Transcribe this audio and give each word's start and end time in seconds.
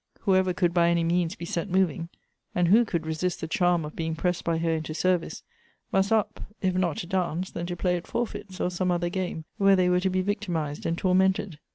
Whoever 0.21 0.51
could 0.51 0.73
by 0.73 0.89
any 0.89 1.03
means 1.03 1.35
be 1.35 1.45
set 1.45 1.69
moving 1.69 2.09
(and 2.55 2.69
who 2.69 2.85
could 2.85 3.05
resist 3.05 3.39
the 3.39 3.47
charm 3.47 3.85
of 3.85 3.95
being 3.95 4.15
pressed 4.15 4.43
by 4.43 4.57
her 4.57 4.71
into 4.71 4.95
service?) 4.95 5.43
must 5.93 6.11
up, 6.11 6.41
if 6.59 6.73
not 6.73 6.97
to 6.97 7.05
dance, 7.05 7.51
then 7.51 7.67
to 7.67 7.75
play 7.75 7.95
at 7.97 8.07
forfeits, 8.07 8.59
or 8.59 8.71
some 8.71 8.89
other 8.89 9.09
game, 9.09 9.45
where 9.57 9.75
they 9.75 9.89
were 9.89 9.99
to 9.99 10.09
be 10.09 10.23
victimized 10.23 10.87
and 10.87 10.97
tormented. 10.97 11.59